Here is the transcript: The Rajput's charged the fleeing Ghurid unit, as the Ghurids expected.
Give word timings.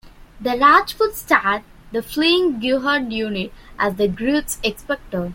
The 0.39 0.57
Rajput's 0.57 1.23
charged 1.23 1.63
the 1.91 2.01
fleeing 2.01 2.59
Ghurid 2.59 3.11
unit, 3.11 3.53
as 3.77 3.97
the 3.97 4.07
Ghurids 4.07 4.57
expected. 4.63 5.29